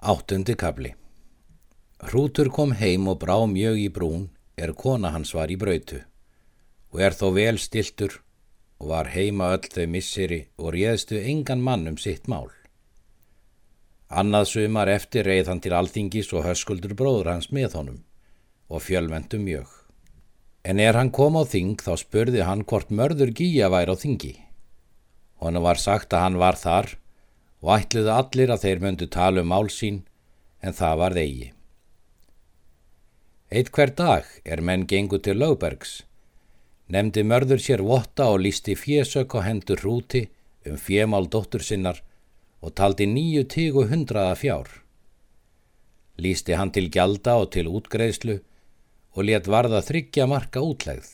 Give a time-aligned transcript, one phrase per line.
[0.00, 0.94] Áttundi kabli
[2.00, 4.22] Hrútur kom heim og brá mjög í brún
[4.56, 5.98] er kona hans var í brautu
[6.88, 8.14] og er þó vel stiltur
[8.80, 12.48] og var heima öll þau misseri og réðstu engan mann um sitt mál.
[14.08, 18.00] Annað sumar eftir reið hann til alþingis og höskuldur bróður hans með honum
[18.72, 19.68] og fjölmentum mjög.
[20.64, 24.34] En er hann kom á þing þá spurði hann hvort mörður gíja væri á þingi.
[25.44, 26.98] Honu var sagt að hann var þar og
[27.68, 30.02] ætluðu allir að þeir möndu tala um mál sín
[30.64, 31.48] en það var þeigi.
[33.50, 36.04] Eitt hver dag er menn gengu til Lögbergs,
[36.88, 40.28] nefndi mörður sér votta og lísti fjesök og hendur hrúti
[40.66, 42.00] um fjemál dóttur sinnar
[42.60, 44.68] og taldi nýju tígu hundraða fjár.
[46.16, 48.40] Lísti hann til gjalda og til útgreðslu
[49.16, 51.10] og let varða þryggja marka útlegð.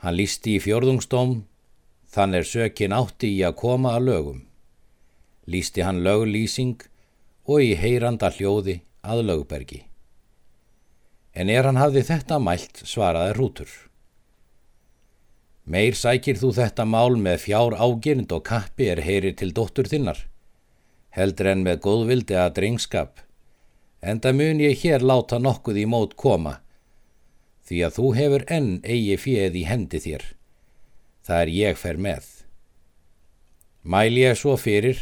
[0.00, 1.42] Hann lísti í fjörðungstóm
[2.10, 4.38] Þann er sökin átti í að koma að lögum.
[5.46, 6.80] Lýsti hann löglýsing
[7.48, 9.84] og í heyranda hljóði að lögbergi.
[11.32, 13.70] En er hann hafði þetta mælt svaraði hrútur.
[15.64, 20.18] Meir sækir þú þetta mál með fjár ágirnd og kappi er heyrir til dóttur þinnar,
[21.14, 23.22] heldur en með góðvildi að drengskap,
[24.02, 26.58] enda mun ég hér láta nokkuð í mót koma,
[27.68, 30.26] því að þú hefur enn eigi fjöð í hendi þér
[31.30, 32.26] það er ég fer með.
[33.86, 34.98] Mæl ég svo fyrir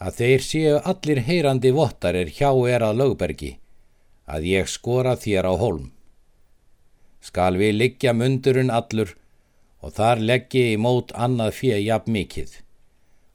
[0.00, 3.52] að þeir séu allir heyrandi vottarir hjá er að lögbergi,
[4.24, 5.90] að ég skora þér á hólm.
[7.20, 9.12] Skal við liggja mundurinn allur
[9.84, 12.56] og þar leggji í mót annað fjöð jafn mikið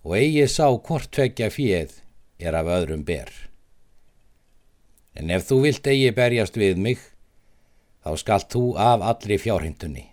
[0.05, 1.99] og eigi sá hvort tvekja fjöð
[2.41, 3.29] er af öðrum ber.
[5.15, 6.99] En ef þú vilt eigi berjast við mig,
[8.03, 10.05] þá skalt þú af allri fjárhindunni.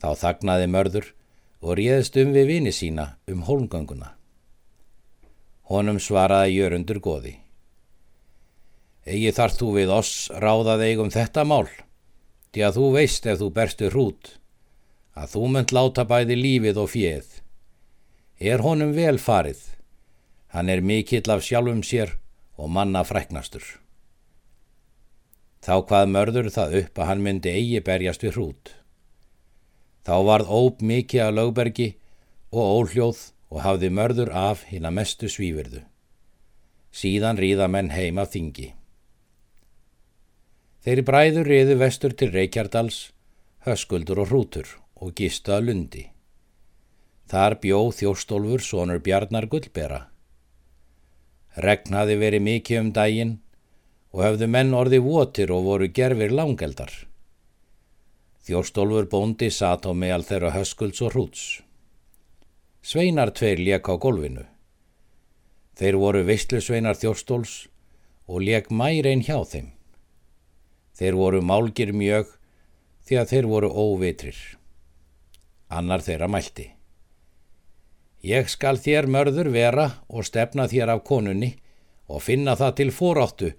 [0.00, 1.10] Þá þagnaði mörður
[1.60, 4.19] og réðst um við vini sína um hólmgönguna.
[5.70, 7.36] Honum svaraði jörundur goði.
[9.06, 11.68] Egi þarf þú við oss ráðað eigum þetta mál,
[12.50, 14.32] því að þú veist ef þú berstu hrút,
[15.14, 17.28] að þú mönd láta bæði lífið og fjöð.
[18.40, 19.62] Er honum vel farið,
[20.50, 22.16] hann er mikill af sjálfum sér
[22.58, 23.62] og manna fræknastur.
[25.60, 28.74] Þá hvað mörður það upp að hann myndi eigi berjast við hrút.
[30.02, 31.88] Þá varð óp mikið að lögbergi
[32.50, 35.82] og óljóð og hafði mörður af hinn að mestu svífyrðu.
[36.90, 38.70] Síðan ríða menn heim af þingi.
[40.80, 43.10] Þeirri bræður riðu vestur til Reykjardals,
[43.66, 46.06] höskuldur og hrútur og gistaða lundi.
[47.30, 50.00] Þar bjóð þjóstólfur sonur Bjarnar Gullbera.
[51.60, 53.36] Regn hafi verið mikið um daginn
[54.10, 56.90] og höfðu menn orði votir og voru gerfir langeldar.
[58.46, 61.44] Þjórstólfur bóndi sat á meðal þeirra höskulds og hrúts.
[62.82, 64.46] Sveinar tveir lék á golfinu.
[65.76, 67.68] Þeir voru veistlusveinar þjórstóls
[68.28, 69.70] og lék mærein hjá þeim.
[70.96, 72.34] Þeir voru málgir mjög
[73.04, 74.38] því að þeir voru óvitrir.
[75.68, 76.70] Annar þeirra mælti.
[78.20, 81.54] Ég skal þér mörður vera og stefna þér af konunni
[82.10, 83.50] og finna það til fóráttu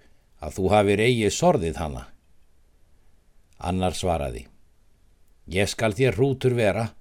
[0.42, 2.04] að þú hafið eigið sorðið hana.
[3.58, 4.46] Annar svaraði.
[5.50, 6.92] Ég skal þér hrútur vera,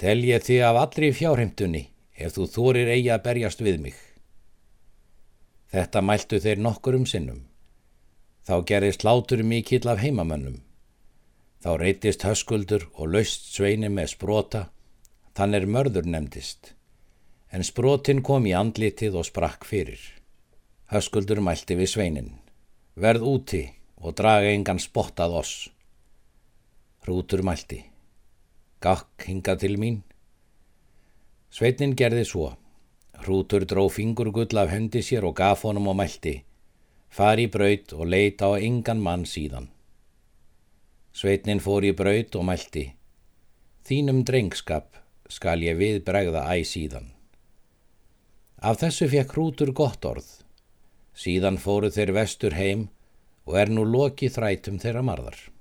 [0.00, 1.84] tel ég þig af allri fjárheimtunni
[2.14, 3.96] ef þú þórir eigi að berjast við mig.
[5.74, 7.42] Þetta mæltu þeir nokkur um sinnum.
[8.46, 10.60] Þá gerðist látur mikill af heimamönnum.
[11.64, 14.66] Þá reytist höskuldur og laust sveini með sprota,
[15.34, 16.74] þann er mörður nefndist.
[17.50, 20.00] En sprotin kom í andlitið og sprakk fyrir.
[20.92, 22.30] Höskuldur mælti við sveinin.
[22.94, 23.64] Verð úti
[23.96, 25.54] og draga engan spottað oss.
[27.06, 27.93] Hrútur mælti.
[28.84, 30.02] Gakk hinga til mín.
[31.48, 32.50] Sveitnin gerði svo.
[33.22, 36.34] Hrútur dró fingurgull af hendi sér og gaf honum og mælti.
[37.08, 39.70] Far í braut og leita á engan mann síðan.
[41.16, 42.84] Sveitnin fór í braut og mælti.
[43.88, 45.00] Þínum drengskap
[45.32, 47.08] skal ég við bregða æ síðan.
[48.60, 50.28] Af þessu fekk hrútur gott orð.
[51.16, 52.90] Síðan fóru þeir vestur heim
[53.48, 55.53] og er nú loki þrætum þeirra marðar.